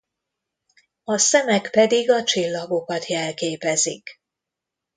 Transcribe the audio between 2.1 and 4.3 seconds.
a csillagokat jelképezik.